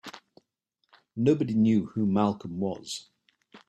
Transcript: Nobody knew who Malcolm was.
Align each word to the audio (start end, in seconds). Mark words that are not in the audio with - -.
Nobody 1.15 1.53
knew 1.53 1.85
who 1.85 2.07
Malcolm 2.07 2.59
was. 2.59 3.11